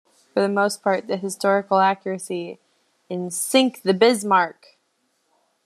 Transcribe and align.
For 0.33 0.41
the 0.41 0.49
most 0.49 0.81
part, 0.81 1.05
the 1.05 1.15
historical 1.15 1.77
accuracy 1.77 2.57
in 3.07 3.29
Sink 3.29 3.83
the 3.83 3.93
Bismarck! 3.93 4.75